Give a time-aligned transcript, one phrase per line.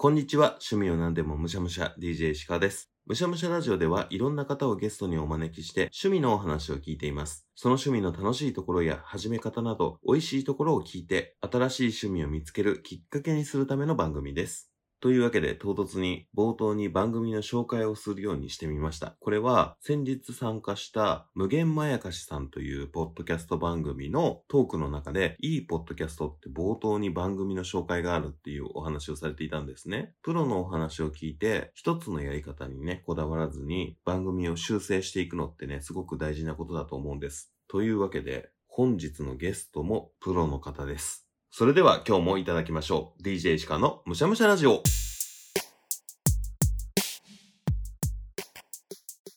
[0.00, 0.58] こんにちは。
[0.70, 2.88] 趣味を何でもむしゃむしゃ DJ シカです。
[3.06, 7.48] むしゃむしゃラジオではいろんな方をゲストにお招きして趣味のお話を聞いています。
[7.56, 14.67] その趣味の楽しいところや始め方など美味しいところを聞いて新しい趣味を見つけるきっかけにするための番組です。
[15.00, 19.16] というわけで唐突に冒頭に番組の紹介をするようにしてみました。
[19.20, 30.14] これは先日参加した無限まやかしさんというポッドキャスト番組のトークの中でいいポッドキャストって冒頭に番組の紹介があるっていうお話をされていたんですね。
[30.22, 37.52] プロのお話を聞いて一つのやり方にね、こだわらずに番組を修正していくのってね、すごく大事なことだと思うんです。
[37.68, 41.27] というわけで本日のゲストもプロの方です。
[41.50, 43.22] それでは今日もいただきましょう。
[43.22, 44.82] DJ シカのむしゃむしゃラジオ。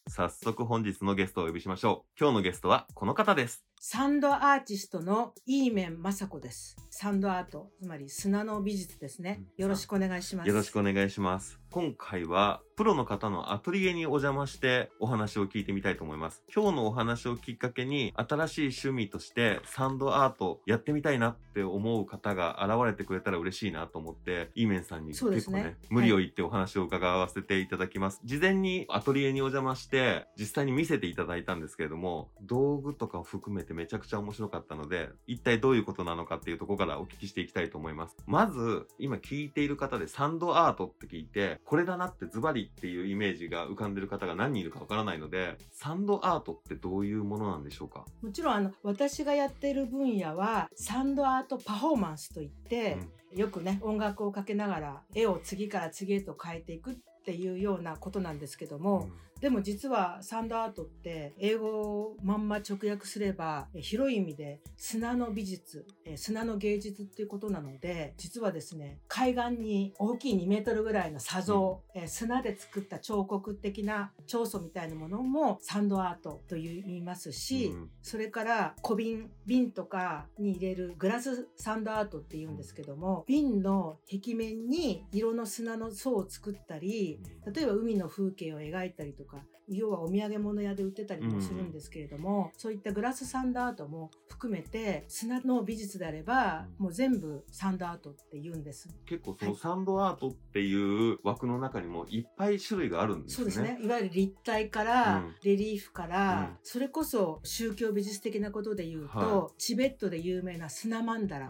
[0.08, 2.20] 早速本日のゲストをお呼びしましょう。
[2.20, 3.71] 今日のゲストはこの方です。
[3.84, 6.78] サンドアーティストのイーメン雅子です。
[6.92, 9.42] サンドアート、つまり砂の美術ですね。
[9.58, 10.48] よろしくお願いします。
[10.48, 11.60] よろしくお願いします。
[11.72, 16.44] 今回はプロの方のアトリエにお邪魔してお話を聞いてみたいと思います。
[16.54, 28.20] 今日のお話をきっかけに新しい趣味としてサンドアートやってみたいなって思う方が現れてくれたら嬉しいなと思って、イーメンさんにそうですね結構ね、無理を言ってお話を伺わせていただきます。
[28.26, 38.16] 事前にアトリエにお邪魔して実際に見せていただいたんですけれども、道具とかを含めてめちゃくちゃ面白かったので、一体どういうことなのかっていうところからお聞きしていきたいと思います。
[38.26, 48.06] まず、今聞いている方でサンドアートって聞いて、これだなってズバリっていうイメージが浮かんでる方が何人いるかわからないので、サンドアートってどういうものなんでしょうか？
[48.22, 52.98] もちろんあの私がやっている分野はサンドアートパフォーマンスといって、
[53.36, 59.10] よくね音楽をかけながら絵を次から次へと変えていくっていうようなことなんですけども、
[59.42, 77.90] でも実はサンドアートって英語をまんま直訳すればえ広い意味で砂の美術え砂の芸術っていうことなので実はですね海岸に大きい2メートルぐらいの砂像、え砂で作った彫刻的な彫塑みたいなものもサンドアートと言いますし、うん。
[78.02, 87.20] それから小瓶瓶とかに入れるグラスサンドアートって言うんですけども瓶の壁面に色の砂の層を作ったり
[87.54, 89.31] 例えば海の風景を描いたりとか
[89.72, 98.90] 要はお土産物屋で売ってたりもするんですけれども、そういったグラスサンドアートも含めて砂の美術であれば、うんもう全部サンドアートって言うんです。
[99.06, 103.36] 結構そのサンドアートっていう枠の中にもいっぱい種類があるんですね。
[103.36, 103.80] そうですね。
[103.84, 111.48] いわゆる立体から、うんレリーフから、うんそれこそ宗教美術的なことで言うと、はチベットで有名な砂マンダラ。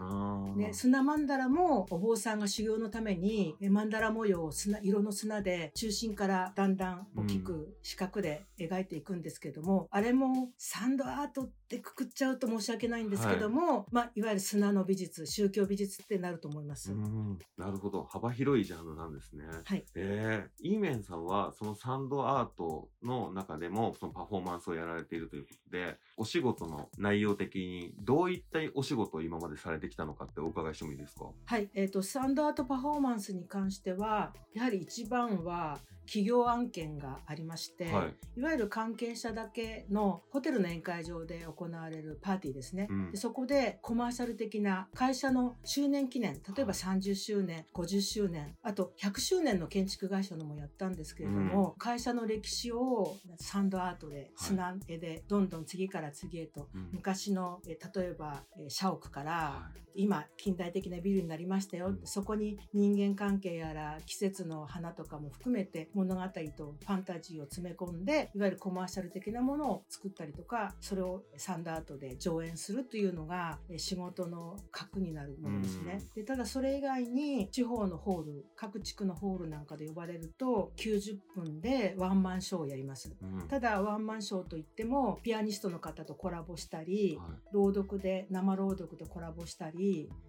[0.54, 13.94] ーね、砂マンダラもお坊さんが修行のためにえマンダラ模様を砂色の砂で中心からだんだん大きく四角で描いていくんですけども、あれもサンドアートってくくっちゃうと申し訳ないんですけども、い。
[13.94, 16.92] まあ、いわゆる砂の美術宗教美術ってなると思います。
[16.92, 18.04] うんなるほど。
[18.04, 19.44] 幅広いジャンルなんですね。
[19.64, 19.84] はい。
[19.94, 31.26] えー、イーメンさんはそのサンドアートの中でもそのパフォーマンスをやられているということでお仕事の内容的にどういったお仕事を今までされてきたのかってお伺いしてもいいですか？
[31.46, 38.40] はい、えー、とサンドアートパフォーマンスに関してはやはり一番は企業案件がありまして、はい。
[38.40, 43.10] い、わゆる関係者だけのホテルの宴会場で行われるパーティーですね、うん。
[43.10, 56.90] でそこでコマーシャル的な会社の周年記念例えば30周年50周年あと100周年の建築会社のもやったんですけれども、会社の歴史をサンドアートで砂絵でどんどん次から次へとうん。
[56.92, 62.00] 昔のえ例えばえ社屋からは今近代的なビルになりましたよ、うん。
[62.04, 76.00] そこに人間関係やら季節の花とかも含めて物語とファンタジーを詰め込んでいわゆるコマーシャル的なものを作ったりとかそれをサンドアートで上演するというのがえ仕事の核になるものですね。
[76.14, 83.14] でただそれ以外に地方のホール各地区のホールなんかで呼ばれると90分でワンマンショーをやります。
[83.20, 83.48] うん。
[83.48, 87.38] ただワンマンショーといってもピアニストの方とコラボしたり、はい。
[87.52, 89.81] 朗読で生朗読でコラボしたり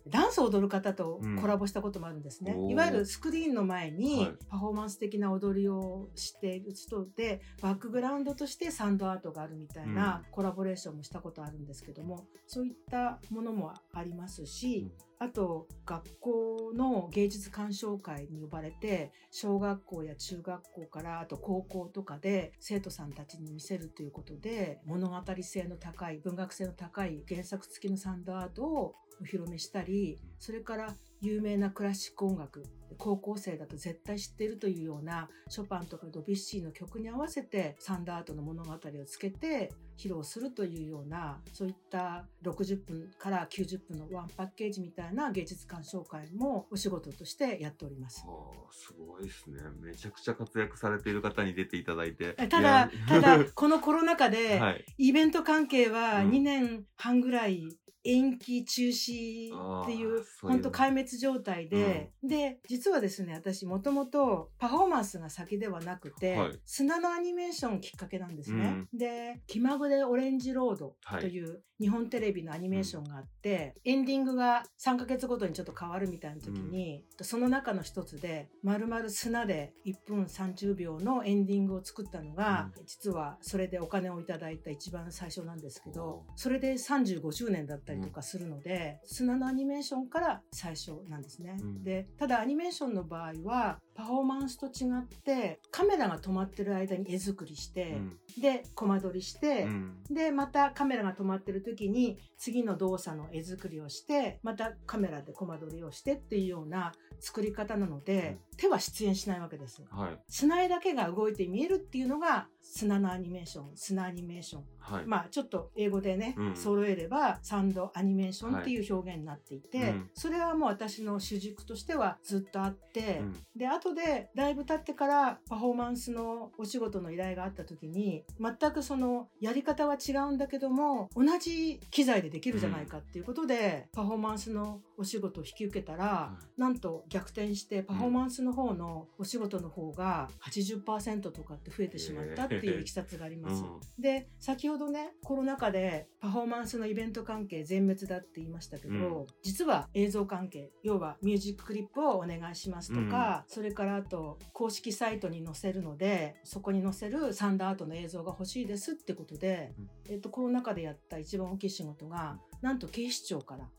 [0.08, 4.34] ダンスを踊る方とコラボしたこともあるんですね、うんいわゆるスクリーンの前にはい。
[4.50, 32.66] パフォーマンス的な踊りをしている人でバックグラウンドとしてサンドアートがあるみたいなコラボレーションもしたことあるんですけどもそういったものもありますし、あと学校の芸術鑑賞会に呼ばれて小学校や中学校からあと高校とかで生徒さんたちに見せるということで物語性の高い文学性の高い原作付きのサンドアートをお披露目したりそれから有名なクラシック音楽
[32.97, 48.25] 高校生だと絶対知っているというようなショパンとかドビュッシーの曲に合わせてサンダーアートの物語をつけて披露するというようなそういった60分から90分のワンパッケージみたいな芸術鑑賞会もお仕事としてやっております。
[48.28, 48.34] は
[48.70, 49.61] あ、すごいですね。
[49.81, 52.34] めちゃくちゃ活躍されている方に出ていただいて。
[52.34, 57.70] ただ、ただ、 このコロナ禍で、はい、イベント関係はうん2年半ぐらい
[58.03, 59.49] 延期中止
[59.84, 66.59] っていう本当壊滅状態で、で実はですね私もともとパフォーマンスが先ではなくて、はい。
[66.65, 68.85] 砂のアニメーションきっかけなんですね。
[68.93, 91.58] で「気まぐれオレンジロード」という日本テレビのアニメーションがあって、エンディングが3ヶ月ごとにちょっと変わるみたいな時に、その中の一つで丸々砂で1分30秒のエンディングを作ったのが、実はそれでお金をいただいた一番最初なんですけど、それで35周年だったりとかするので、砂のアニメーションから最初なんですね。
[91.59, 97.97] うんでただアニメーションの場合はパフォーマンスと違ってカメラが止まってる間に絵作りして、
[98.41, 100.03] でコマ撮りして、うん。
[100.09, 109.84] でまたカメラが止まってる時に次の動作の絵作りをしてまたカメラでコマ撮りをしてっていうような作り方なので、手は出演しないわけです。
[109.90, 110.19] はい。
[110.28, 114.63] 砂絵だけが動いて見えるっていうのが砂のアニメーション砂アニメーション。
[114.79, 115.05] はい。
[115.05, 116.55] まあちょっと英語でね、うん。
[116.55, 120.09] 揃えればサンドアニメーションっていう表現になっていて、はいうん。
[120.13, 123.35] それはもう私の主軸としてはずっとあって、うん。
[123.55, 143.63] で後でだいぶ経ってからパフォーマンスのお仕事の依頼があった時に全くそのやり方は違うんだけども同じ機材でできるじゃないかっていうことで、パフォーマンスのお仕事を引き受けたら、なんと逆転してパフォーマンスの方のお仕事の方が80%とかって増えてしまったっていういきさつがあります。
[143.99, 149.25] で先ほどねコロナ禍でパフォーマンスのイベント関係全滅だって言いましたけど、うん。
[149.41, 159.89] 実は映像関係要はミュージッククリップをお願いしますとか、それからあと公式サイトに載せるのでそこに載せるサンダーアートの映像が欲しいですってことで、うん。
[160.09, 163.69] えっと、コロナ禍でやった一番大きい仕事がなんと警視庁からほ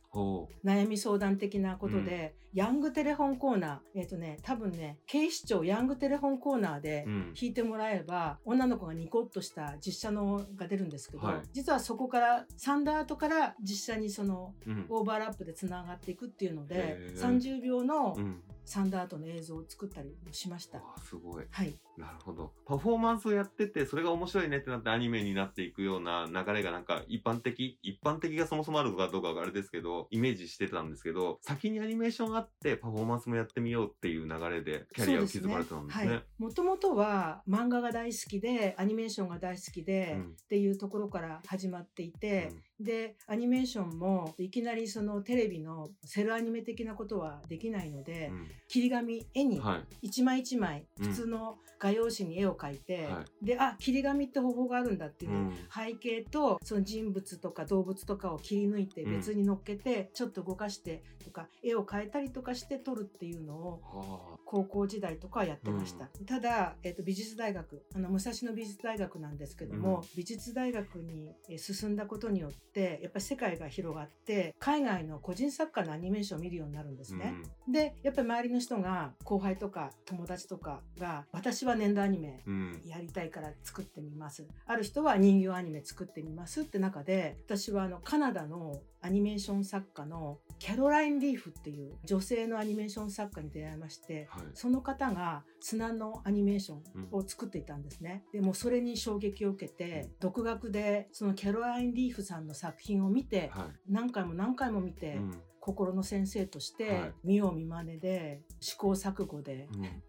[0.65, 7.11] 悩み相談的なことで、ヤングテレフォンコーナーえっ、とね多分ね警視庁ヤングテレフォンコーナーでう。
[7.11, 7.35] うん。
[7.35, 14.87] 弾いてもらえば女の子がニコッとした実写のが出るんですけど、はい実はそこからサンダートから実写にそのうん。
[14.89, 18.43] オーバーラップでつながっていくっていうのでへー30秒のうん。
[18.65, 20.81] サンダートの映像を作ったりもしました。
[21.03, 21.45] すごい。
[21.51, 22.53] はい、なるほど。
[22.67, 36.09] パフォーマンスをやってて、それが面白いねってなってアニメになっていくような流れがなんか一般的、一般的がそもそもあるのかどうかがあれですけど、イメージしてたんですけど、先にアニメーションあってパフォーマンスもやってみようっていう流れでキャリアを築かれてたんですね。
[36.09, 36.25] はい。
[36.39, 49.61] もともとは漫画が大好きでアニメーションが大好きで、うんっていうところから始まっていて、でアニメーションもいきなりそのテレビのセルアニメ的なことはできないので、うん切り紙絵に。
[50.03, 55.55] 一枚一枚うん普通の画用紙に絵を描いて、はであ切り紙って方法があるんだっていうう、ん。
[55.75, 59.17] 背景とその人物とか動物とかを切り抜いてうん。
[59.19, 77.17] 別に乗っけてちょっと動かしてとか絵を描いたりとかして撮るっていうのをは高校時代とかはやってました、ただ、えっと美術大学あの武蔵野美術大学なんですけども、うん美術大学にえ進んだことによってやっぱり世界が広がって海外の個人作家のアニメーションを見るようになるんですあ。
[77.17, 77.35] ね、
[77.69, 82.55] でやっぱり周りの人が後輩とか友達とかが私は年度アニメうん。
[82.55, 82.57] う
[82.87, 82.89] ん。
[82.89, 94.44] やりたいから作ってみますある人は人形アニメ作ってみますって中で私はあのカナダのアニメーション作家のキャロライン・リーフっていう女性のアニメーション作家に出会いましてはい。
[94.55, 96.83] その方が砂のアニメーション
[97.13, 98.25] を作っていたんですね。
[98.33, 104.95] でもうそれに衝撃を受けて独学でそのキャロライン・リーフさんの作品を見ては何回も何回も見い。
[104.95, 105.43] てうん。
[105.61, 109.67] 心の先生としはて見よう見まねで試行錯誤で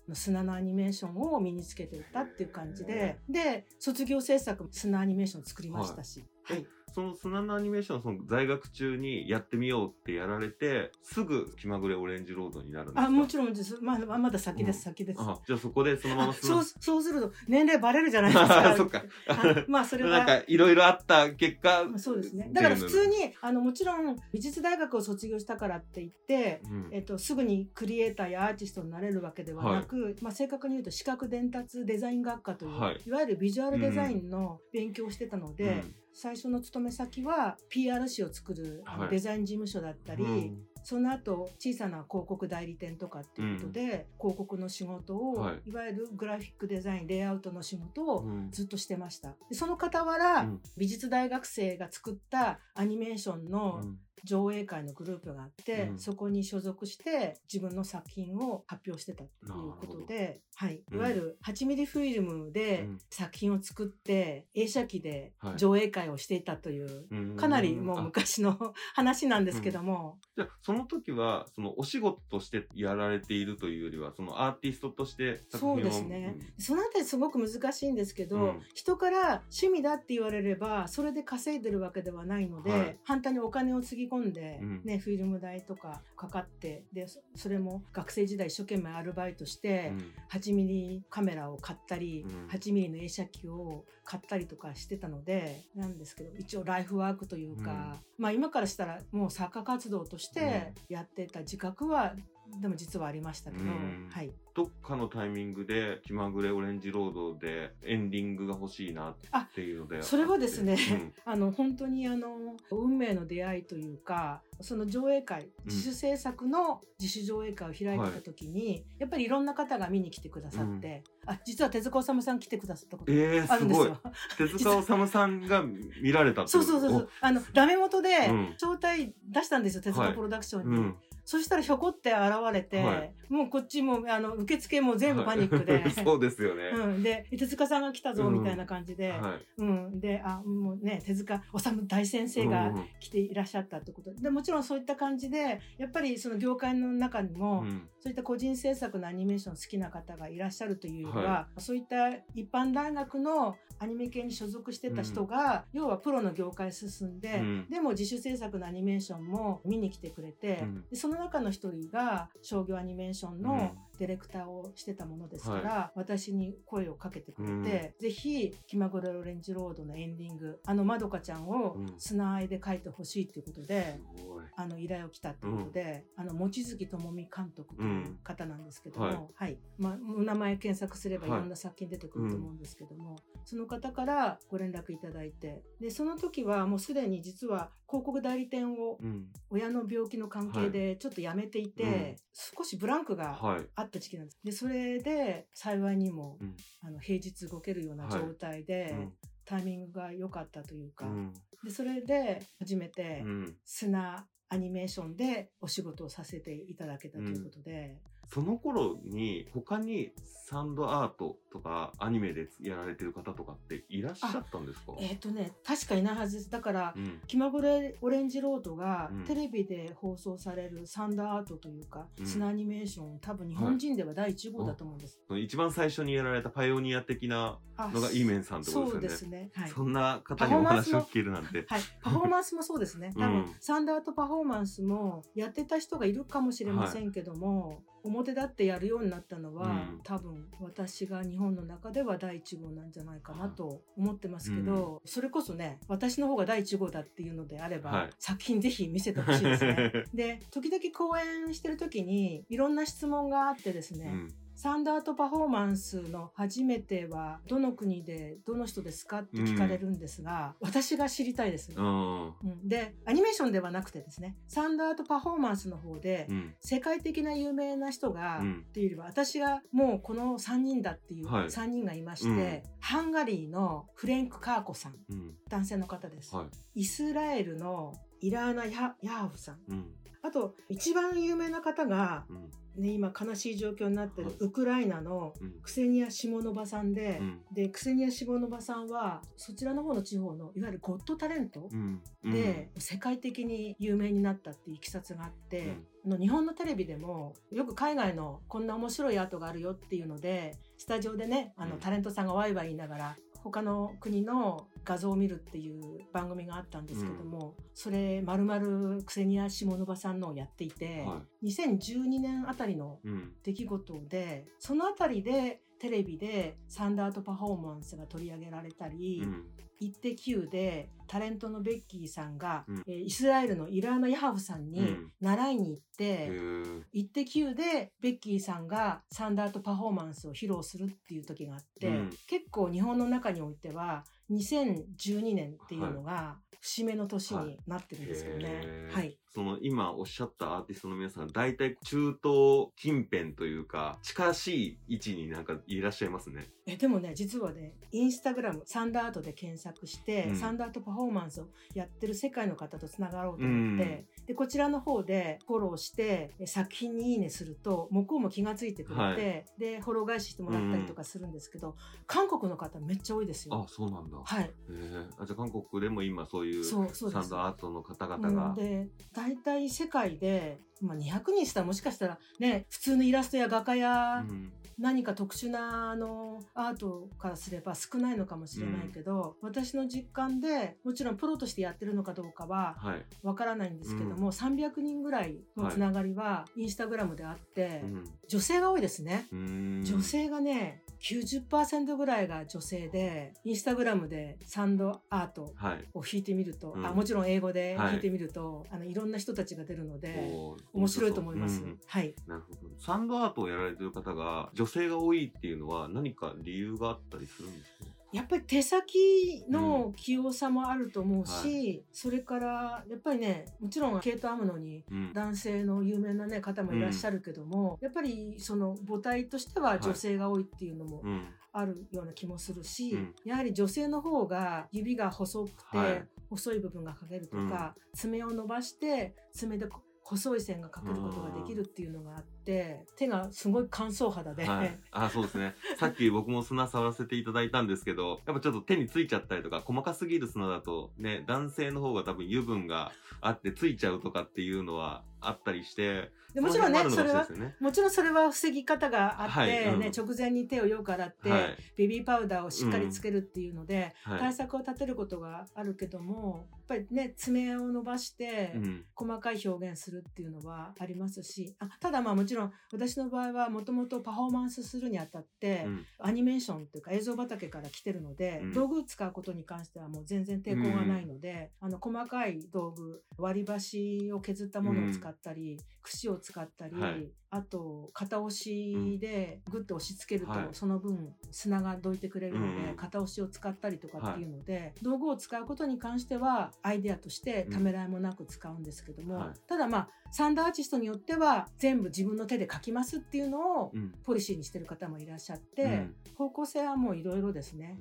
[0.07, 0.15] うん。
[0.15, 13.07] 砂のアニメーションを身につけていったっていう感じでで卒業制作も砂アニメーションを作りましたし、はいはいその砂のアニメーション、その在学中にやってみようってやられて、すぐ気まぐれオレンジロードになるんですか？
[13.07, 13.77] あもちろんです。
[13.81, 15.19] まあまだ先です、うん先です。
[15.19, 18.71] あ、じゃあそこでそのままあそうそうすると年齢バレるじゃないですか。
[18.71, 19.03] あ そっか。
[19.27, 20.09] あまあそれは。
[20.09, 22.49] なんかいろいろあった結果、まあそうですね。
[22.53, 26.89] だから普通にあのもちろん美術大学を卒業したからって言ってうん。
[26.91, 33.01] えっと、すぐにクリエイターやアーティストになれるわけではなく、まあ、正確に言うと視覚伝達デザイン学科という、はい。
[33.05, 40.63] い、わゆるビジュアルデザインの勉強をしてたので、うん最初の勤め先は PR 誌を作るデザイン事務所だったり、うん。
[40.81, 45.69] その後小さな広告代理店とかっていうことで、広告の仕事を、はい。
[45.69, 48.49] い、わゆるグラフィックデザインレイアウトの仕事をうん。
[48.51, 49.35] ずっとしてました。
[49.49, 50.61] でその傍ら、うん。
[50.77, 55.99] 美術大学生が作ったアニメーションのうん上映会のグループがあって、うん。
[55.99, 59.27] そこに所属して自分の作品を発表してたとい
[59.69, 60.97] うことで、はい、うん。
[60.97, 62.97] いわゆる8ミリフィルムでうん。
[63.09, 65.57] 作品を作って映写機ではい。
[65.57, 67.35] 上映会をしていたという、うん。
[67.37, 68.57] かなりもうあ昔の
[68.93, 78.61] 話なんですけども、じゃあその時はそのお仕事としてやられているというよりはそのアーティストとして作品をそうですね、そのあたりすごく難しいんですけど、うん。
[78.73, 82.97] 人から趣味だって言われればそれで稼いでるわけではないので、はい。
[83.03, 84.81] 反対にお金をつぎ込んで、うん。
[84.83, 90.13] ね、フィルム代とかかかってでそそれも学生時代一生懸命アルバイトして、うん。
[90.31, 92.47] 8ミリカメラを買ったり、うん。
[92.47, 102.13] 8ミリの映写機を買ったりとかしてたのでなんですけど一応ライフワークというか、まあ今からしたらもう作家活動としてやってた自覚は、
[102.61, 104.09] でも実はありましたけど、うん。
[104.09, 104.31] はい。
[104.53, 111.13] どっかのタイミングで気まぐれオレンジロードでエンディングが欲しいなっていうのでそれはですねうん。
[111.25, 115.49] あの本当にあの運命の出会いというかその上映会うん。
[115.65, 123.89] 自主制作の自主上映会を開いてた時に、やっぱりいろんな方が見に来てくださって、あ実は手塚治虫さん来てくださったことえー、あるんですすごい。
[123.89, 124.01] よ。
[124.37, 125.63] 手塚治虫さんが
[126.01, 127.09] 見られたってそうそうそうそう。
[127.19, 128.49] あのダメ元でうん。
[128.57, 130.07] 招待出したんですよ、手はい。
[130.09, 130.93] 塚プロダクションに。
[131.29, 132.19] うんそしたらひょこって現
[132.53, 133.13] れて、はい。
[133.29, 135.79] もうこっちもあの受付も全部パニックで。
[135.79, 135.89] はい。
[135.91, 139.61] そうですよね、うん、で手塚さんが来たぞみたいな感じで、はい。
[139.61, 139.99] うん。
[139.99, 144.13] であもうね手塚治虫大先生がうん来ていらっしゃったってこと。
[144.13, 147.89] でもちろんそういった感じでやっぱりその業界の中にも、うん。
[147.99, 157.69] そういった個人制作のアニメーション好きな方がいらっしゃるというよりは、はそういった一般大学のアニメ系に所属してた人が、要はプロの業界進んで、うん。
[157.69, 160.85] でも自主制作のアニメーションも見に来てくれて、うん。
[160.89, 171.95] でその中の一人が商業アニメーションのディレクターをしてたものですから、私に声をかけてくれて、ぜひ「気まぐれオレンジロード」のエンディングあのまどかちゃんをうん。
[171.97, 173.99] 砂愛で描いてほしいということで。
[174.15, 174.45] すごい。
[174.57, 179.27] あの依頼を来たということで、あの望月智美監督という方なんですけども、うん。
[179.35, 189.27] はい、まあお名前検索すればいはいろんな作品出てくると思うんですけども、その方からご連絡いただいて、でその時はもうすでに実は広告代理店をうん。
[189.49, 192.15] 親の病気の関係でちょっと辞めていて、うん。
[192.57, 193.67] 少しブランクがはい。
[193.75, 194.39] あった時期なんです。
[194.43, 196.55] でそれで幸いにも、うん。
[196.81, 199.13] あの平日動けるような状態で、うん。
[199.45, 201.33] タイミングが良かったというか、うん。
[201.63, 203.55] でそれで初めて、うん。
[203.65, 210.11] 砂アニメーションでお仕事をさせていただけたということで、その頃に他に
[210.47, 214.93] サンドアートとかアニメでやられてる方とかっていらっしゃったんですか？
[214.99, 225.19] えっ、とね確かいないはずですだから、うん気まぐれオレンジロードがうんテレビで放送されるサンドアートというか、うん砂アニメーション多分日本人では第1号だと思うんです。
[225.27, 229.37] その一番最初にやられたパイオニア的なあのがイーメンさんってことですよね。
[229.45, 229.63] ですね。
[229.63, 229.69] はい。
[229.69, 231.65] そんな方にお話を聞けるなんて。
[231.67, 233.11] はい、パフォーマンスもそうですね。
[233.17, 248.09] 多分、うんサンダーとパフォーマンスもやってた人がいるかもしれませんけども、表立ってやるようになったのは、うん多分私が日本の中では第一号なんじゃないかなと思ってますけど、それこそね私の方が第一号だっていうのであれば、はい。
[248.19, 249.91] 作品ぜひ見せてほしいですね。
[250.13, 261.73] で時々講演してる時にいろんな質問があってですね、うんサンダートパフォーマンスの初めてはどの国でどの人ですかって聞かれるんですが、私が知りたいです。
[261.75, 262.67] うんうん。
[262.67, 266.55] でアニメーションではなくてですねサンダートパフォーマンスの方で、うん。
[266.61, 268.65] 世界的な有名な人が、うん。
[268.69, 271.45] っていうよりは私がもうこの3人だっていうはい。
[271.47, 272.61] 3人がいまして、うん。
[272.79, 275.33] ハンガリーのフレンク・カーコさんうん。
[275.49, 276.45] 男性の方です、は
[276.75, 276.81] い。
[276.81, 279.57] イスラエルのイラーナ・ヤヤーフさん。
[279.67, 279.91] うん。
[280.21, 284.35] あと一番有名な方が、うんね、今悲しい状況になってるはい。
[284.39, 285.51] ウクライナのうん。
[285.61, 287.39] クセニア・シモノバさんで、うん。
[287.51, 292.01] でクセニア・シモノバさんはそちらの方の地方のいわゆるゴッドタレント、うん。
[292.23, 292.33] うん。
[292.33, 301.79] で、世界的に有名になったっていういきさつがあって、あの日本のテレビでもよく海外のこんな面白いアートがあるよっていうのでスタジオでねあのうん。
[301.79, 305.81] タレントさんがワイワイ言いながら他の国の画像を見るっていう
[306.13, 313.33] 番組があったんですけども、それまるまるクセニア・シモノバさんのをやっていて、は2012年あたりのうん。
[313.43, 319.45] 出来事でそのあたりでテレビでサンダートパフォーマンスが取り上げられたり、うん。
[319.81, 322.83] イッテ Q でタレントのベッキーさんが、うん。
[322.87, 325.11] えーイスラエルのイラーナ・ヤハフさんにうん。
[325.19, 326.81] 習いに行って、へー。
[326.93, 332.09] イッテ Q でベッキーさんがサンダートパフォーマンスを披露するっていう時があって、うん。
[332.27, 338.45] 結構日本の中においては2012年っていうのが節目の年になってるんですよね。
[338.47, 339.17] へーはい。
[339.33, 346.47] その今おっしゃったアーティストの皆さん、大体中東近辺というか、近しい位置になんかいらっしゃいますね。
[346.67, 361.75] えでもね実はねインスタグラムサンダーアートで検索して、うんサンダーアートパフォーマンスをやってる世界の方とつながろうと思って、でこちらの方でフォローしてえ作品にいいねすると向こうも気がついてくれて、はいでフォロー返ししてもらったりとかするんですけど、
[362.07, 363.55] 韓国の方めっちゃ多いですよ。
[363.55, 364.17] あ、そうなんだ。
[364.23, 365.05] はい、へえ。
[365.19, 368.53] あ、じゃあ韓国でも今そういうサンドアートの方々うんが。
[368.55, 374.51] で大体世界で、まあ、200人したらもしかしたらね普通のイラストや画家やうん。
[374.77, 383.05] 何か特殊なあのアートからすれば少ないのかもしれないけど、私の実感でもちろんプロとしてやってるのかどうかははい。
[383.23, 388.03] わからないんですけども、300人ぐらいのつながりはインスタグラムであって、うん。
[388.27, 389.27] 女性が多いですね。
[389.31, 395.85] 女性がね90%ぐらいが女性でインスタグラムでサンドアートはい。
[395.93, 400.31] を弾いてみると、うんあもちろん英語ではい弾いてみると、い、あのいろんな人たちが出るので
[400.73, 401.61] 面白いと思います。
[401.61, 402.59] うんうんはいなるほど。
[402.79, 407.94] サンドアートをやられてる方が女性が多いっていうのは何か理由があったりするんですか？
[408.11, 415.13] やっぱり手先の器用さもあると思うし、はそれからやっぱりねもちろんケイト・アムノにうん。
[415.13, 421.27] 男性の有名な、ね、方もいらっしゃるけども、やっぱりその母体としては女性が多いっていうのもうん。
[421.57, 423.15] あるような気もするし、うん。
[423.23, 426.07] やはり女性の方が指が細くて、はい。
[426.29, 434.79] 細い部分が描けるとか、爪を伸ばして爪でこ細い線が描けることができるっていうのがあって手がすごい乾燥肌で、はい。
[434.91, 435.55] あ、そうですね。
[435.77, 451.57] さっき僕も砂触らせていただいたんですけど、やっぱちょっと手についちゃったりとか、細かすぎる砂だとね、男性の方が多分油分があってついちゃうとかっていうのはあったりして、でもちろんねのそれは辺もちろんそれは防ぎ方があって、はいうんね、直前に手をよく洗って、はい。
[451.77, 454.19] ベビーパウダーをしっかりつけるっていうので、はい。
[454.19, 458.83] 対策を立てることがあるけどもやっぱりね爪を伸ばして、うん。
[458.93, 462.34] 細かい表現するっていうのはありますしあただまあもちろん
[462.71, 465.85] 私の場合はもともとパフォーマンスするにあたって、うん。
[465.99, 468.53] アニメーションというか映像畑から来てるので、うん。
[468.53, 477.11] 道具使うことに関してはもう全然抵抗がないので、あの細かい道具割り箸を削ったものを使ったり、櫛を使ったり、はい。
[477.31, 480.49] あと片押しでグッと押し付けると、はい。
[480.53, 489.33] その分砂がどいてくれるので、うん片押しを使ったりとかっていうので、道具を使うことに関してはアイデアとしてためらいもなく使うんですけども、はい。
[489.47, 493.91] ただまあサンダーアーティストによっては全部自分の手で描きますっていうのをうん。
[494.03, 495.95] ポリシーにしてる方もいらっしゃって、うん。
[496.17, 497.77] 方向性はもういろいろですね。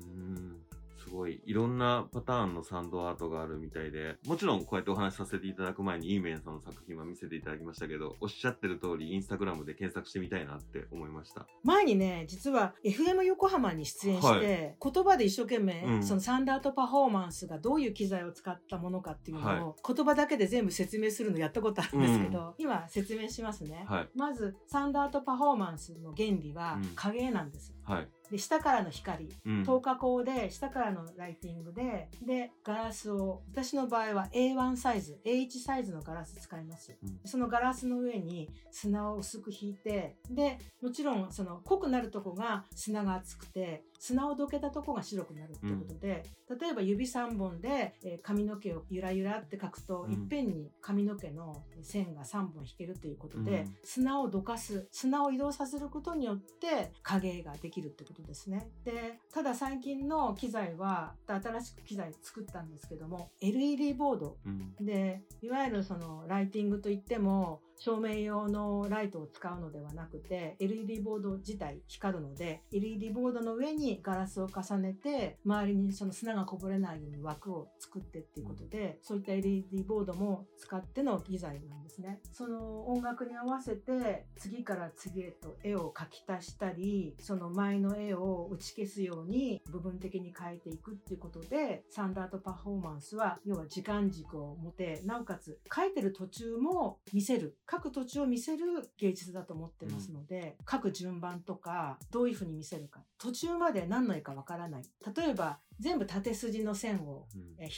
[1.07, 11.47] うんすごい、いろんなパターンのサンドアートがあるみたいで、もちろんこうやってお話しさせていただく前に、イーメンさんの作品は見せていただきましたけど、おっしゃってる通り、インスタグラムで検索してみたいなって思いました。
[11.63, 23.85] 前にね実は FM 横浜に出演して、言葉で一生懸命、うんそのサンダーアートパフォーマンスがどういう機材を使ったものかっていうのを、は言葉だけで全部説明するのやったことあるんですけど、今説明しますね。
[23.89, 24.09] はい。
[24.15, 27.75] まずサンダーアートパフォーマンスの原理はうん影絵なんです。
[27.85, 28.09] はい。
[28.31, 29.65] で下からの光うん。
[29.65, 46.25] 透過光で下からのライティングででガラスを私の場合は A1 サイズ A1 サイズのガラス使いますうんそのガラスの上に砂を薄く引いてでもちろんその濃くなるとこが砂が厚くて砂をどけたとこが白くなるってことで、
[46.61, 58.69] 例えば指3本で、えー髪の毛をゆらゆらって描くと、うんいっぺんに髪の毛の線が3本引けるということで、うん砂をどかす砂を移動させることによって影ができるってことですね。
[58.85, 64.75] でただ最近の機材は新しく機材作ったんですけども LED ボードうん。
[64.81, 82.21] でいわゆるそのライティングといっても照明用のライトを使うのではなくて LED ボード自体光るので LED ボードの上にガラスを重ねて周りにその砂がこぼれないように枠を作ってっていうことで、そういった LED ボードも使っての機材なんですね。
[82.33, 98.65] その音楽に合わせて次から次へと絵を描き足したりその前の絵を打ち消すように部分的に変えていくっていうことでサンダートパフォーマンスは要は時間軸を持てなおかつ描いてる途中も見せる書く途中を見せる
[98.99, 103.01] 芸術だと思ってますので、書く順番とかどういうふうに見せるか。
[103.19, 104.83] 途中まで何の絵かわからない。
[105.17, 107.27] 例えば全部縦筋の線を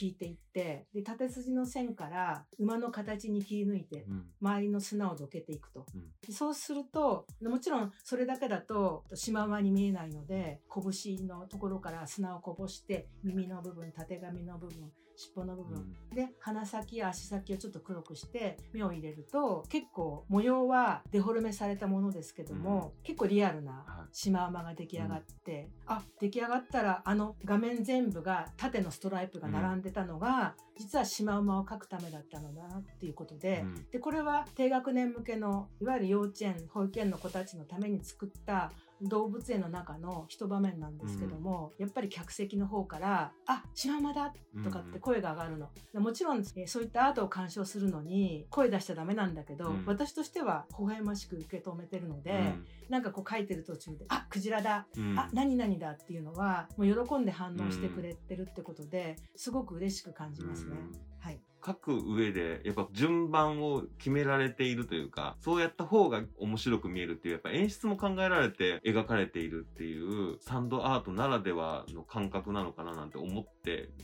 [0.01, 4.27] 引いていってで縦筋の線から馬の形に切り抜いてうん。
[4.41, 6.03] 周りの砂をどけていくと、うん。
[6.27, 24.07] でそうするともちろんそれだけだとシマウマに見えないので拳のところから砂をこぼして耳の部分たてがみの部分尻尾の部分、で鼻先や足先をちょっと黒くして目を入れると結構模様はデフォルメされたものですけども、結構リアルなはい。
[24.13, 33.91] シマウマが出来上がって、あ出来上がったらあの画面全部が縦のストライプが並んでたのが、実はシマウマを描くためだったのだなっていうことで,、うん。
[33.91, 44.33] でこれは低学年向けのいわゆる幼稚園保育園の子たちのために作った動物園の中の一場面なんですけども、やっぱり客席の方から「あシマウマだ!」
[44.65, 45.71] とかって声が上がるの。
[46.01, 52.55] もちろん、えーそういったアートを鑑賞するのに声出しちゃダメなんだけど、うん私としては微笑ましく受け止めてるので、
[52.89, 60.73] なんかこう書いてる途中で「あクジラだ!」うんあ何々だっていうのはもう喜んで反応してくれてるってことですごく嬉しく感じますね。
[60.73, 73.56] うんはい、書く上でやっぱ順番を決められているというかそうやった方が面白く見えるっていうやっぱ演出も考えられて描かれているっていうサンドアートならではの感覚なのかななんて思って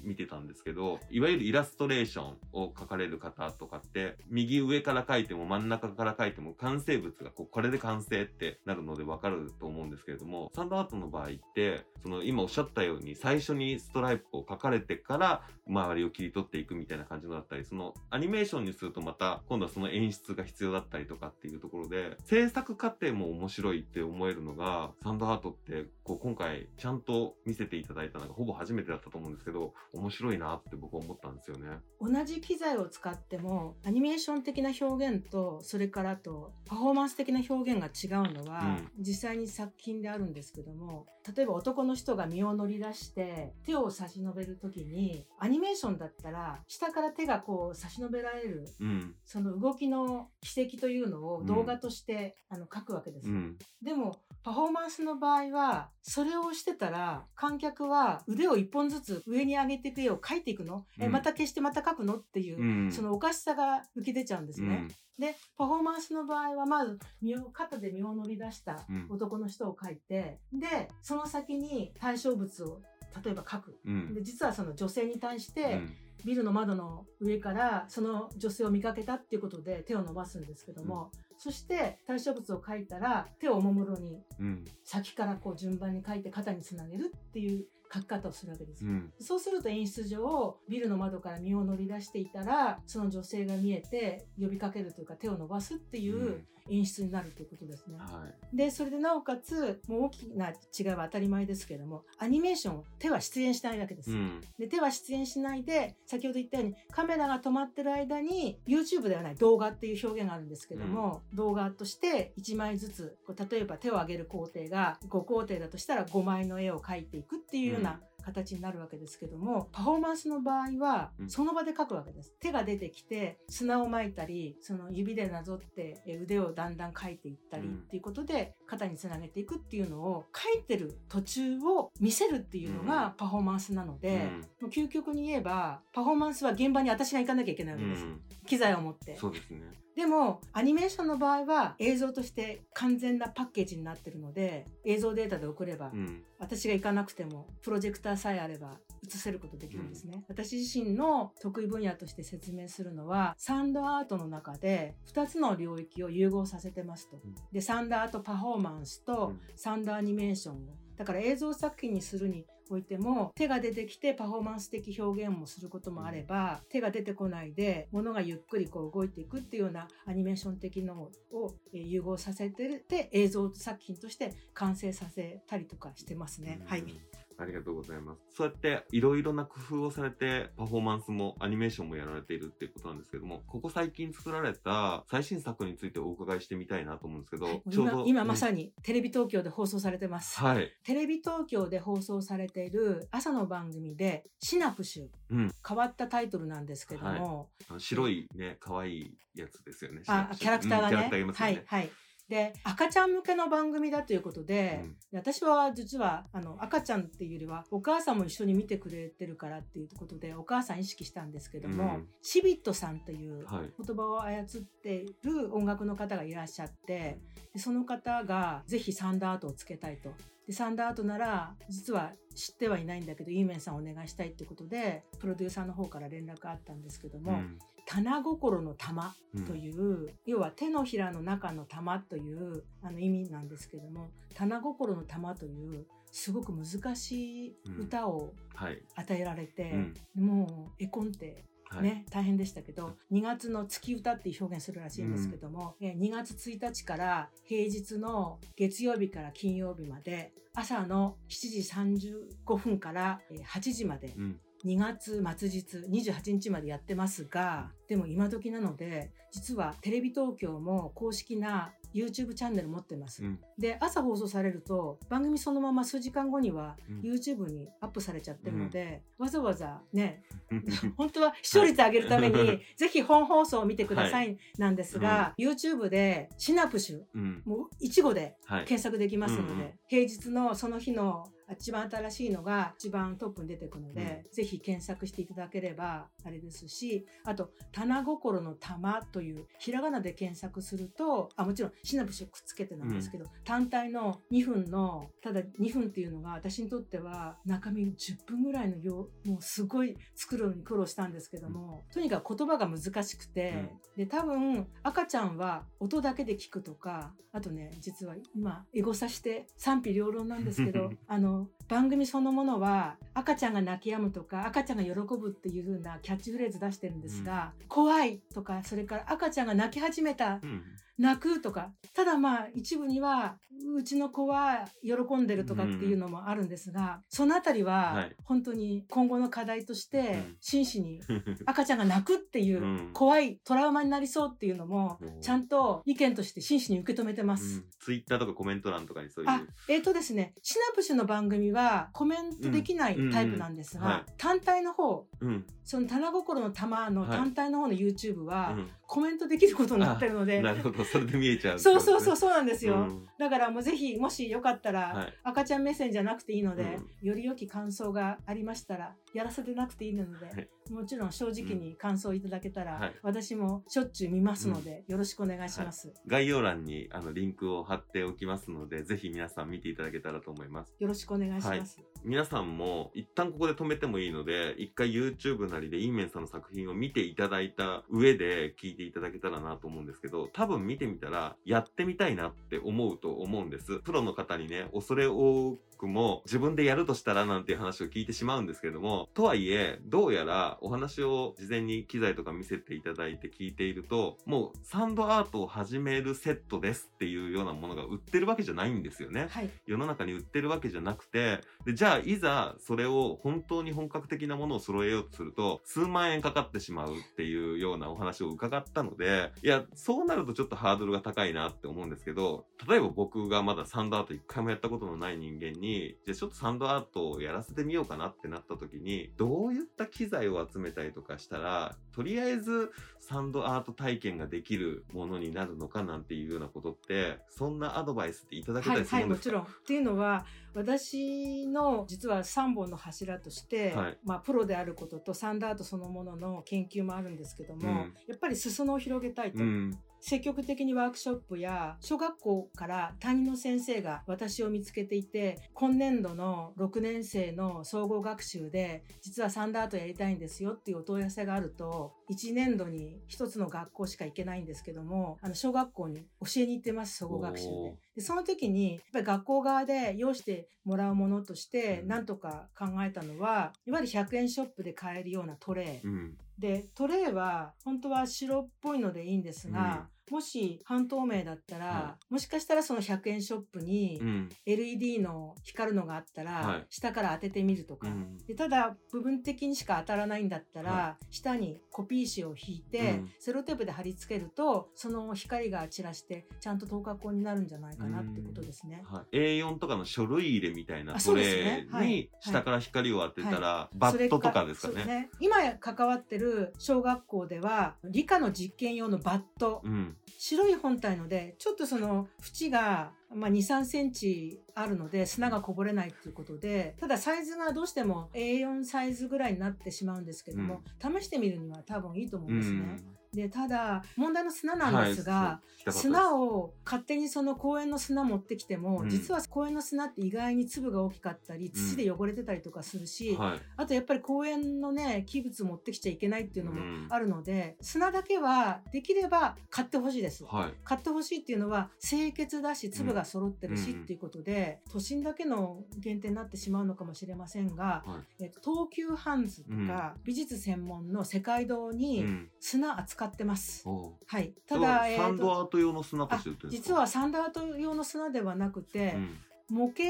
[0.03, 29.52] 見てたんですけどいわゆるイラストレーションを描かれる方とかって右上から描いても真ん中から描いても完成物がこうこれで完成ってなるのでわかると思うんですけれどもサンドアートの場合ってその今おっしゃったように最初にストライプを描かれてから周りを切り取っていくみたいな感じのだったりそのアニメーションにするとまた今度はその演出が必要だったりとかっていうところで制作過程も面白いって思えるのがサンドアートってこう今回ちゃんと見せていただいたのがほぼ初めてだったと思うんですけど
[29.93, 31.79] 面白いなって僕は思ったんですよね。
[32.01, 53.29] 同じ機材を使ってもアニメーション的な表現とそれからあとパフォーマンス的な表現が違うのは、実際に作品であるんですけども例えば男の人が身を乗り出して手を差し伸べる時にアニメーションだったら下から手がこう差し伸べられるうん、その動きの軌跡というのを動画として、あの書くわけです。
[53.29, 61.13] うん、でもパフォーマンスの場合はそれをしてたら観客は腕を一本ずつ上に上げていく絵を描いていくの、えうん。
[61.13, 62.17] また消してまた描くの？
[62.17, 64.89] っていう、うん、そのおかしさが浮き出ちゃうんですね。
[65.19, 69.07] でパフォーマンスの場合はまず身を肩で身を乗り出したうん。
[69.11, 72.81] 男の人を描いて、でその先に対象物を
[73.25, 73.79] 例えば描く。
[73.85, 75.97] うん、うん、で実はその女性に対して、うん。
[76.25, 88.85] ビルの窓の上からその女性を見かけたっていうことで手を伸ばすんですけども、そして対象物を描いたら手をおもむろにうん、先からこう順番に描いて肩につなげるっていう描き方をするわけです。
[88.85, 97.99] うん、そうすると演出上ビルの窓から身を乗り出していたらその女性が見えて呼びかけるというか手を伸ばすっていう演出になるということですね。
[97.99, 104.11] はい、でそれでなおかつもう大きな違いは当たり前ですけどもアニメーション手は出演しないわけです。
[104.13, 113.17] うん、で手は出演しないで先ほど言ったようにカメラが止まってる間に YouTube ではない動画っていう表現があるんですけども、動画として1枚ずつ
[113.51, 121.31] 例えば手を上げる工程が5工程だとしたら5枚の絵を描いていくっていうような形になるわけですけどもパフォーマンスの場合はうん。
[121.31, 122.35] その場で描くわけです。
[122.41, 127.75] 手が出てきて砂をまいたりその指でなぞってえ腕をだんだん描いていったりうん。
[127.75, 134.31] っていうことで肩につなげていくっていうのを描いてる途中を見せるっていうのがパフォーマンスなので、
[134.61, 139.17] もう究極に言えばパフォーマンスは現場に私が行かなきゃいけないわけです、うん、機材を持って。
[139.17, 139.61] そうですね。
[139.97, 157.35] でもアニメーションの場合は映像として完全なパッケージになってるので映像データで送れば、うん、私が行かなくてもプロジェクターさえあれば映せることできるんですね、私自身の得意分野として説明するのはサンドアートの中で2つの領域を融合させてますと、うん。
[157.53, 159.41] でサンドアートパフォーマンスとうん。
[159.57, 160.59] サンドアニメーションを。
[160.97, 176.61] だから映像作品にするにおいても手が出てきてパフォーマンス的表現もすることもあれば、手が出てこないで物がゆっくりこう動いていくっていうようなアニメーション的のをえー融合させてで映像作品として完成させたりとかしてますね。
[176.67, 177.22] はいうん。
[177.39, 178.21] ありがとうございます。
[178.37, 190.39] そうやっていろいろな工夫をされてパフォーマンスもアニメーションもやられているっていうことなんですけども、ここ最近作られた最新作についてお伺いしてみたいなと思うんですけど、ちょうど今今まさに、にテレビ東京で放送されてます。
[190.39, 190.73] はい。
[190.85, 195.53] テレビ東京で放送されている朝の番組でシナプシュうん。
[195.67, 200.03] 変わったタイトルなんですけども、あの白いね、可愛いやつですよね。
[200.07, 201.65] あキャラクターがね、うんキャラクターがいますよね。
[201.67, 201.91] はいはい
[202.33, 213.71] で赤ちゃん向けの番組だということで、うん私は実はあの赤ちゃんっていうよりはお母さんも一緒に見てくれてるからっていうことでお母さん意識したんですけども、うんシビットさんというはい。
[213.85, 214.47] 言葉を操っ
[214.83, 217.19] ている音楽の方がいらっしゃって
[217.53, 220.11] でその方がぜひサンダーアートをつけたいと。
[220.47, 238.83] でサンダーアートなら実は知ってはいないんだけどイーメンさんお願いしたいってことでプロデューサーの方から連絡あったんですけども、うん棚心の玉うんという、要は手のひらの中の玉というあの意味なんですけども棚心の玉というすごく難しい歌をはい。
[238.95, 239.73] 与えられて、
[240.17, 241.83] うんもう絵コンテはい。
[241.85, 254.41] ね、大変でしたけど2月の月歌っていう表現するらしいんですけども、え2月1日から平日の月曜日から金曜日まで朝の7時35分からえー8時までうん。
[254.65, 263.25] 2月末日28日までやってますが、でも今時なので、実はテレビ東京も公式な YouTube チャンネル持ってます。
[263.25, 263.39] うん。
[263.59, 267.01] で、朝放送されると、番組そのまま数時間後にはうん。
[267.01, 270.23] YouTube にアップされちゃってるので、わざわざね、
[270.97, 272.61] 本当は視聴率上げるために、はい。
[272.77, 277.43] ぜひ本放送を見てくださいなんですが、YouTube でシナプシュ、うん。
[277.45, 278.65] もう一語ではい。
[278.65, 320.39] 検索できますので、うんうん平日のその日の一番新しいのが一番トップに出てくるので、ぜひ検索していただければあれですしあと「棚心の玉」というひらがなで検索するとあもちろんシナプシュくっつけてなんですけど、単体の2分のただ2分っていうのが私にとっては中身10分ぐらいのようもうすごい作るのに苦労したんですけども、とにかく言葉が難しくて、で多分赤ちゃんは音だけで聞くとかあとね実は今エゴサして賛否両論なんですけど あの番組そのものは赤ちゃんが泣き止むとか赤ちゃんが喜ぶっていう風なキャッチフレーズ出してるんですが、怖いとかそれから赤ちゃんが泣き始めた。
[320.43, 320.63] うん。
[320.99, 323.37] 泣くとかただまあ一部には
[323.77, 328.17] うちの子は喜んでるとかっていうのもあるんですが、そのあたりははい。
[328.25, 330.37] 本当に今後の課題としてうん。
[330.41, 331.01] 真摯に
[331.47, 332.91] 赤ちゃんが泣くっていううん。
[332.93, 337.65] 怖いトラウマになりそうっていうのもうんちゃんと意見として真摯に受け止めてます。
[337.81, 339.31] ツイッターとかコメント欄とかにそういう。
[339.31, 341.62] あ、えーとですね、シナプシュの番組は
[341.93, 345.47] コメントできないタイプなんですが、単体の方、うん。
[345.65, 347.11] その棚心の玉のはい。
[347.11, 348.61] 単体の方の YouTube はう
[348.93, 350.43] コメントできることになってるので、ん。
[350.43, 350.85] なるほど。
[350.85, 351.59] それで見えちゃう。
[351.59, 352.75] そうそうそうそうなんですよ。
[352.75, 370.75] うんだからもうぜひもしよかったら、はい赤ちゃん目線じゃなくていいので、うより良き感想がありましたらやらせてなくていいので、はいもちろん正直に感想いただけたら、はい私もしょっちゅう見ますので、よろしくお願いします、概要欄にあのリンクを貼っておきますので、ぜひ皆さん見ていただけたらと思います。
[370.79, 383.79] よろしくお願いします、皆さんも一旦ここで止めてもいいので、一回 YouTube なりでインメンさんの作品を見ていただいた上で聞いていただけたらなと思うんですけど、多分見てみたらやってみたいなって思うと思うんです。
[383.79, 399.27] プロの方にね、恐れ多くも自分でやるとしたらなんていう話を聞いてしまうんですけれども、とはいえ、どうやらお話を事前に機材とか見せていただいて聞いていると、もうサンドアートを始めるセットですっていうようなものが売ってるわけじゃないんですよね。
[399.31, 415.72] はい世の中に売ってるわけじゃなくて、で、じゃあいざそれを本当に本格的なものを揃えようとすると、数万円かかってしまうっていうようなお話を伺ったので、いや、そうなるとちょっとハードルが高いなって思うんですけど、例えば僕がまだサンドアート一回もやったことのない人間に、
[416.05, 429.39] じゃあちょっとサンドアートをやらせてみようかなってなった時に、どういった機材を集めたりとかしたら、とりあえずサンドアート体験ができるものになるのかなんていうようなことって、そんなアドバイスっていただけたはい、はい、りするんですか？
[429.39, 429.55] もちろん。
[429.55, 439.43] っていうのは、私の実は3本の柱として、はいまあ、プロであることとサンダートそのものの研究もあるんですけども、うんやっぱり裾野を広げたいと。
[439.43, 439.79] うん。
[440.03, 457.75] 積極的にワークショップや小学校から担任の先生が私を見つけていて今年度の6年生の総合学習で実はサンダートやりたいんですよっていうお問い合わせがあると1年度に1つの学校しか行けないんですけどもあの小学校に教えに行ってます総合学習で。
[457.95, 461.89] でその時にやっぱり学校側で用意してもらうものとしてうん。
[461.89, 466.19] 何とか考えたのは、いわゆる100円ショップで買えるようなトレー、うん。
[466.39, 474.29] でトレイは本当は白っぽいのでいいんですが、もし半透明だったら、はもしかしたらその100円ショップにうん。
[474.47, 476.67] LED の光るのがあったら、はい。
[476.69, 478.19] 下から当ててみるとか、うん。
[478.27, 483.11] でただ部分的にしか当たらないんだったら、は下にコピー紙を引いて、うん。
[483.19, 488.83] セロテープで貼り付けるとその光が散らしてちゃんと透過光になるんじゃないかなってことですね。
[488.85, 494.85] はい、A4 とかの書類入れみたいなトレに下から光を当てたら、バットとかですかね。
[494.85, 495.11] ね。
[495.21, 499.97] 今関わってる小学校では理科の実験用のバット、うん。
[500.19, 512.77] 白い本体のでちょっとその縁が、まあ、23センチあるので砂がこぼれないっていうことでただサイズがどうしても A4 サイズぐらいになってしまうんですけども、試してみるには多分いいと思うんですね。
[513.15, 523.41] でただ問題の砂なんですが、はい、そう砂を勝手にその公園の砂持ってきても、うん実は公園の砂って意外に粒が大きかったり土で汚れてたりとかするし、はい。
[523.57, 530.25] あとやっぱり公園のね器物持ってきちゃいけないっていうのもうんあるので、砂だけはできれば買ってほしいです。
[530.25, 530.55] はい。
[530.65, 541.77] 買ってほしいっていうのは清潔だし粒が揃ってるしうんっていうことで、都心だけの限定になってしまうのかもしれませんが、はえっと、東急ハンズとか、美術専門の世界堂い。
[541.77, 542.29] にうん。
[542.41, 543.65] 砂扱ってます。
[543.67, 549.19] はい、ただ、えサンドアート用の砂して売って実はサンダート用の砂ではなくて、うん。
[549.51, 549.83] 模型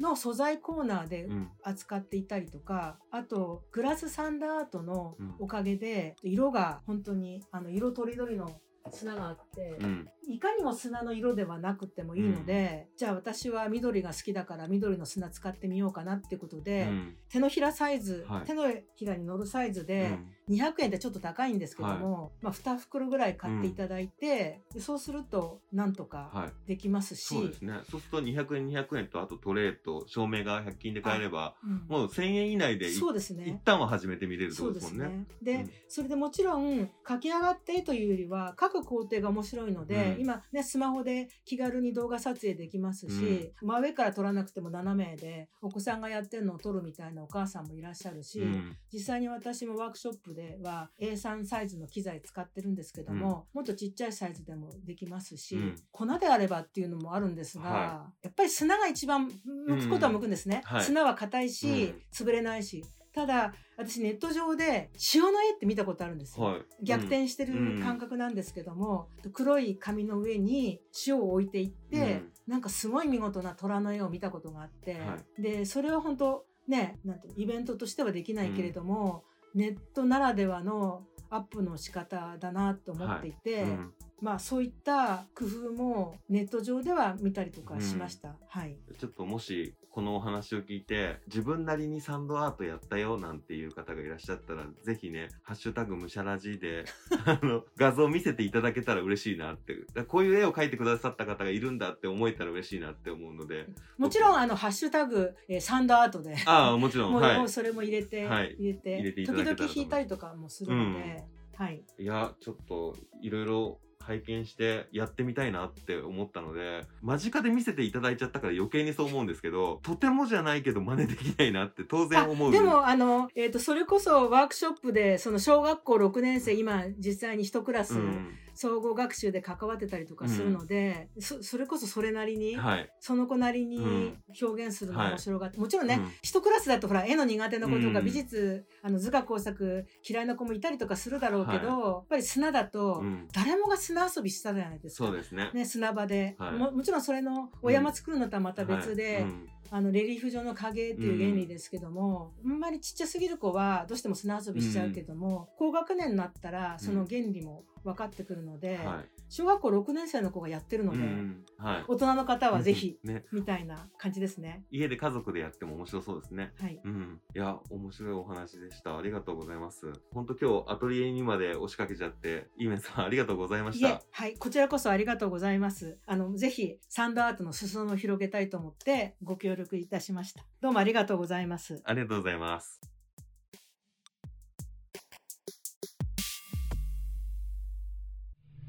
[0.00, 1.50] の素材コーナーでうん。
[1.62, 17.16] 扱っていたりとか、あとグラスサンダーアートのおかげで、色が本当にあの色とりどりの砂があって、うんいかにも砂の色ではなくてもいいので、じゃあ私は緑が好きだから緑の砂使ってみようかなっていうことうで、ん。
[17.30, 18.44] 手のひらサイズ、はい。
[18.44, 18.64] 手の
[18.94, 26.68] ひらに乗るサイズうで、ん200円ってちょっと高いんですけども、まあ、2袋ぐらい買っていただいて、でそうするとなんとかはい。
[26.68, 27.80] できますし、そうですね。
[27.90, 31.84] そうすると200円200円とあとトレーと照明が100均で買えればうん。
[31.88, 33.60] もう1000円以内でいそうです一ね。
[33.64, 35.26] 旦は始めてみれるってそうですすことでもんねね。
[35.42, 35.70] で、うん。
[35.86, 48.76] それでもちろん書き上がってというよりは各工程が面白いので、うん今ねスマホで気軽に動画撮影できますし、真上から撮らなくても斜めでお子さんがやってるのを撮るみたいなお母さんもいらっしゃるし、うん。
[48.92, 55.76] 実際に私もワークショップでは A3 サイズの機材使ってるんですけども、もっとちっちゃいサイズでもできますし、うん。
[55.90, 59.30] 粉であればっていうのもあるんですが、はやっぱり砂が一番
[59.66, 60.76] 向くことは向くんですね、うん。
[60.76, 60.84] はい。
[60.84, 62.84] 砂は硬いし、潰れないし
[63.18, 66.60] ただ私ネット上で塩の絵って見たことあるんですよ、はい。
[66.84, 67.82] 逆転してるうん。
[67.82, 83.94] 感覚なんですけども、黒い紙の上に塩を置いていって、なんかすごい見事な虎の絵を見たことがあって、はでそれは本当ねなんてイベントとしてはできないけれども、ネットならではのアップの仕方だなと思っていて、うん。
[84.20, 88.36] まあそういった工夫もネット上では見たりとかしました。
[88.48, 88.78] はい。
[88.96, 96.84] ちょっともしこのお話を聞いて自分なりにサンドアートやったよなんていう方がいらっしゃったらぜひね「ハッシュタグむしゃらじ」で
[97.24, 99.78] あの画像見せていただけたら嬉しいなって。
[100.06, 103.66] こういう絵を描いてくださった方がいるんだって思えたら嬉しいなって思うので。
[103.96, 106.34] もちろんあのハッシュタグ、えーサンドアートで。
[106.46, 107.12] ああもちろん。
[107.12, 107.48] もう、はい。
[107.48, 108.54] それも入れて、はい。
[108.58, 111.24] 入れて入れて時々弾いたりとかもするので、
[111.56, 111.84] はい。
[111.98, 122.50] いやちょっといろいろ拝見してやってみたいなって思ったので間近で見せていただいちゃったから余計にそう思うんですけどとてもじゃないけど真似できないなって当然思う。
[122.50, 132.90] でもあの、えー、とそれこそワークショップでその小学校6年生今実際に一クラスうん総合学習で関わってたりとかするので、そそれこそそれなりに、はい。
[132.98, 134.22] その子なりにうん。
[134.42, 136.12] 表現するの面白がって、もちろんね、うん。
[136.22, 138.04] 一クラスだとほら絵の苦手な子とか、うん。
[138.04, 141.92] 美術あの図画工作嫌いな子もいたりとかするだろうけど、はい。
[141.92, 143.28] やっぱり砂だと、うん。
[143.32, 145.06] 誰もが砂遊びしたじゃないですか。
[145.06, 145.52] そうですね。
[145.54, 146.52] ね、砂場で、はい。
[146.54, 149.22] ももちろんそれのお山作るのとはまた別で、はい。
[149.22, 164.64] うんあのレリーフ上の影っていう原理ですけども、あんまりちっちゃすぎる子はどうしても砂遊びしちゃうけども、高学年になったらその原理も分かってくるので、はい小学校6年生の子がやってるので、うんはい大人の方はぜひねみたいな感じですね。
[164.70, 166.80] 家で家族でやっても面白そうですねはい。
[166.84, 167.20] うん。
[167.34, 168.96] いや、面白いお話でした。
[168.96, 169.92] ありがとうございます。
[170.12, 175.98] 本当今日アトリエにまで押しかけちゃって、イーメンさんありがとうございました。、はい、こちらこそありがとうございます。
[176.06, 180.44] あの、ぜひ、サンドアートの裾野を広げたいと思って、ご協力いたしました。
[180.60, 181.80] どうもありがとうございます。
[181.84, 182.97] ありがとうございます。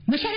[0.09, 0.33] むしゃら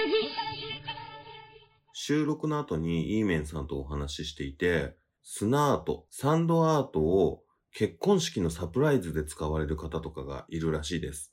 [1.94, 11.32] 収録の後にイーメンさんとお話ししていて、砂アート、サンドアートを結婚式のサプライズで使われる方とかがいるらしいです。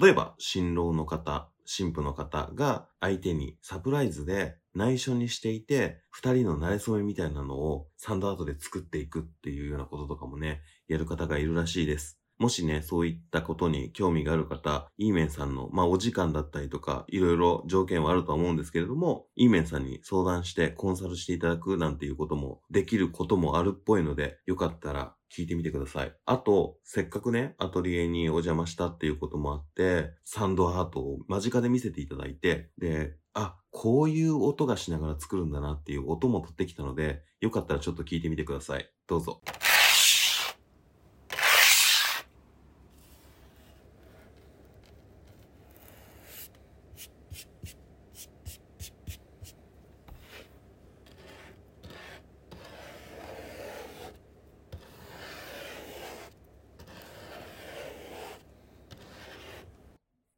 [0.00, 12.17] 例えば、新郎の方、新婦の方が相手にサプライズで内緒にしていて、二人の馴れ初めみたいなのをサンドアートで作っていくっていうようなこととかもね、やる方がいるらしいです。
[12.38, 26.14] もしね、そういったことに興味がある方、イーメンさんの、まあ、お時間だったりとか、いろいろ条件はあるとは思うんですけれども、イーメンさんに相談してコンサルしていただくなんていうこともできることもあるっぽいので、よかったら聞いてみてください。
[26.26, 38.88] あと、せっかくね、アトリエにお邪魔したっていうこともあって、サンドアートを間近で見せていただいて、で、あ、こういう音がしながら作るんだなっていう音も取ってきたので、よかったらちょっと聞いてみてください。
[39.08, 39.40] どうぞ。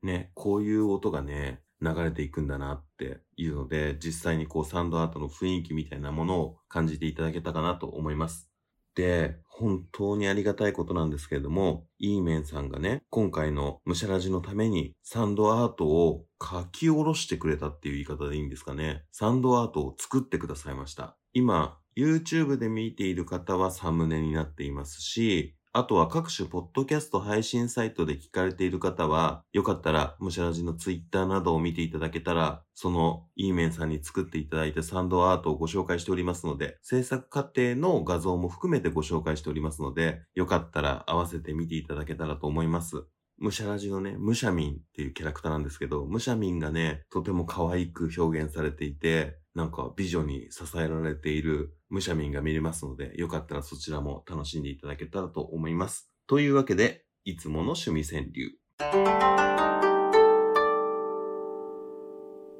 [0.03, 8.51] ね、こういう音がね、流れていくんだなっていうので、実際にこうサンドアートの雰囲気みたいなものを感じていただけたかなと思います。
[8.95, 19.05] で、本当にありがたいことなんですけれども、イーメンさんがね、今回のムシャラジのためにサンドアートを書き下ろしてくれたっていう言い方でいいんですかね。
[19.13, 21.17] サンドアートを作ってくださいました。
[21.33, 43.05] 今、YouTube で見ている方はサムネになっていますし、あとは各種ポッドキャスト配信サイトで聞かれている方は、よかったら、むしゃらじのツイッターなどを見ていただけたら、その、イーメンさんに作っていただいたサンドアートをご紹介しておりますので、制作過程の画像も含めてご紹介しておりますので、よかったら合わせて見ていただけたらと思います。
[43.39, 56.11] ムシャラジのね、ムシャミンっていうキャラクターなんですけど、ムシャミンがね、とても可愛く表現されていて、なんか美女に支えられているムシャミンが見れますので、よかったらそちらも楽しんでいただけたらと思います。
[56.27, 58.61] というわけで、いつもの趣味川柳。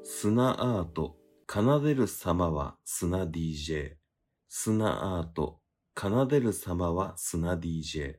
[0.03, 1.17] 砂アート、
[1.49, 3.95] 奏でる様は砂 DJ。
[4.49, 5.61] 砂アート、
[5.97, 8.17] 奏でる様は砂 DJ。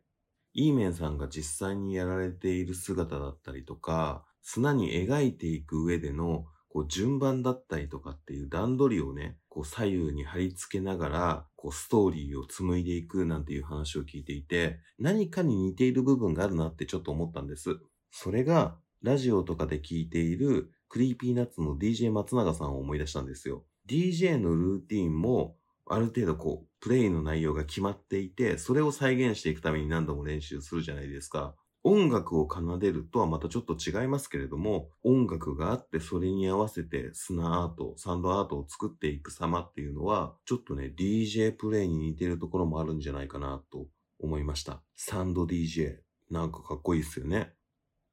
[0.55, 17.79] イーメンさんが実際にやられている姿だったりとか、砂に描いていく上でのこう順番だったりとかっていう段取りをね、こう左右に貼り付けながら、こうストーリーを紡いでいくなんていう話を聞いていて、何かに似ている部分があるなってちょっと思ったんです。
[18.11, 23.67] それが、ラジオとかで聞いている Creepy Nuts の DJ 松永さんを思い出したんですよ。
[23.87, 25.57] DJ のルーティンも
[25.87, 31.55] ある程度こう、プレイの内容が決まっていて、それを再現していくために何度も練習するじゃないですか。
[31.85, 43.87] 音楽を奏でるとはまたちょっと違いますけれども、音楽があってそれに合わせて砂アート、サンドアートを作っていく様っていうのは、ちょっとね、DJ プレイに似てるところもあるんじゃないかなと
[44.21, 44.81] 思いました。
[44.95, 45.99] サンド DJ。
[46.31, 47.53] なんかかっこいいっすよね。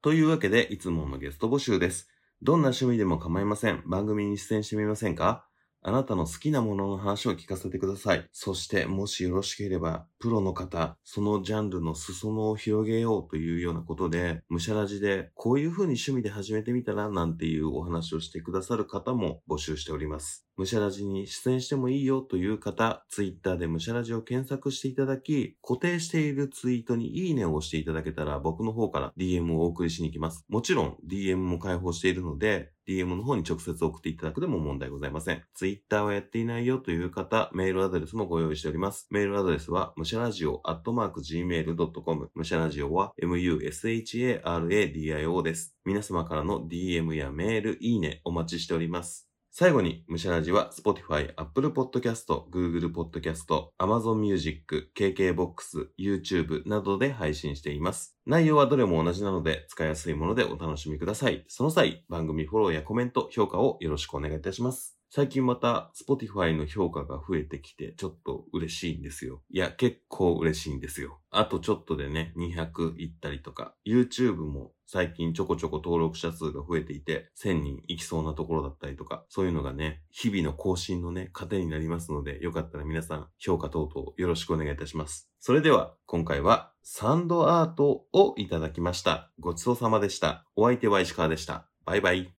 [0.01, 2.09] というわけで、いつものゲスト募集です。
[2.41, 3.83] どんな趣味でも構いません。
[3.85, 5.48] 番組に出演してみませんか？
[5.81, 8.27] あなたの好きなものの話を聞かせてください。
[8.33, 20.48] そして、もしよろしければ、プロの方、そのジャンルの裾野を広げようというようなことで、むしゃらじで、こういうふうに趣味で始めてみたら、なんていうお話をしてくださる方も募集しております。
[20.59, 30.43] むしゃらじに出演してもいいよという方、ツイッターでむしゃらじを検索していただき、固定しているツイートにいいねを押していただけたら、僕の方から DM をお送りしに行きます。
[30.49, 35.45] もちろん DM も開放しているので、DM の方に直接送っていただくでも問題ございません。
[35.53, 39.07] Twitter はやっていないよという方、メールアドレスもご用意しております。
[39.11, 42.31] メールアドレスは、むしゃらじお、アットマーク gmail.com。
[42.35, 45.73] むしゃらじおは、musharadio です。
[45.85, 49.28] 皆様からの DM やメール、いいね、お待ちしております。
[49.59, 53.43] 最後に、むしゃらじは Spotify、Apple Podcast、Google Podcast、
[53.77, 58.15] Amazon Music、KKBOX、YouTube などで配信しています。
[58.25, 61.43] 内容はどれも同じなので、使いやすいものでお楽しみください。
[61.49, 64.98] その際、番組フォローやコメント、評価をよろしくお願いいたします。
[65.11, 69.41] 最近また Spotify の評価が増えてきてちょっと嬉しいんですよ。
[69.49, 71.19] いや、結構嬉しいんですよ。
[71.31, 85.29] あとちょっとでね、200いったりとか、YouTube も最近ちょこちょこ登録者数が増えていて、1000人いきそうなところだったりとか、そういうのがね、日々の更新のね、糧になりますので、よかったら皆さん評価等々よろしくお願いいたします。
[85.39, 89.31] それでは、今回はサンドアートをいただきました。
[89.39, 90.45] ごちそうさまでした。
[90.55, 91.67] お相手は石川でした。
[91.85, 92.27] バイバイ。